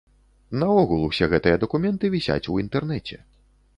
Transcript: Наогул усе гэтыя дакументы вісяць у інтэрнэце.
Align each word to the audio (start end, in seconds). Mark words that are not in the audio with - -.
Наогул 0.61 1.03
усе 1.09 1.29
гэтыя 1.33 1.59
дакументы 1.65 2.11
вісяць 2.17 2.43
у 2.55 2.59
інтэрнэце. 2.65 3.21